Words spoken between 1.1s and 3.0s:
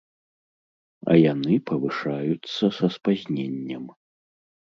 А яны павышаюцца са